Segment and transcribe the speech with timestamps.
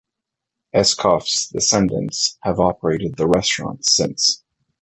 [0.73, 4.43] Eschoff's descendants have operated the restaurant since.